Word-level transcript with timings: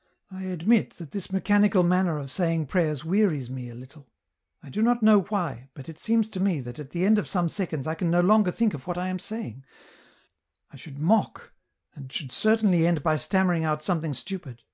"I 0.32 0.42
admit 0.46 0.94
that 0.96 1.12
this 1.12 1.30
mechanical 1.30 1.84
manner 1.84 2.18
of 2.18 2.28
saying 2.28 2.66
prayers 2.66 3.04
wearies 3.04 3.48
me 3.48 3.68
a 3.70 3.74
little; 3.76 4.10
I 4.64 4.68
do 4.68 4.82
not 4.82 5.00
know 5.00 5.20
why, 5.20 5.68
but 5.74 5.88
it 5.88 6.00
seems 6.00 6.28
to 6.30 6.40
me 6.40 6.58
that 6.62 6.80
at 6.80 6.90
the 6.90 7.04
end 7.06 7.20
of 7.20 7.28
some 7.28 7.48
seconds 7.48 7.86
I 7.86 7.94
can 7.94 8.10
no 8.10 8.20
longer 8.20 8.50
think 8.50 8.74
of 8.74 8.88
what 8.88 8.98
I 8.98 9.06
am 9.06 9.20
saying; 9.20 9.62
I 10.72 10.76
should 10.76 10.98
mock, 10.98 11.52
and 11.94 12.12
should 12.12 12.32
certainly 12.32 12.84
end 12.84 13.04
by 13.04 13.14
stammering 13.14 13.62
out 13.62 13.80
something 13.80 14.12
stupid." 14.12 14.64